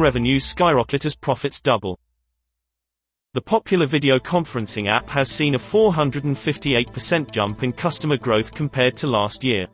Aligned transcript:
Revenues 0.00 0.46
skyrocket 0.46 1.04
as 1.04 1.14
profits 1.14 1.60
double. 1.60 2.00
The 3.34 3.42
popular 3.42 3.84
video 3.84 4.18
conferencing 4.18 4.90
app 4.90 5.10
has 5.10 5.30
seen 5.30 5.54
a 5.54 5.58
458% 5.58 7.30
jump 7.30 7.62
in 7.62 7.74
customer 7.74 8.16
growth 8.16 8.54
compared 8.54 8.96
to 8.96 9.06
last 9.06 9.44
year. 9.44 9.66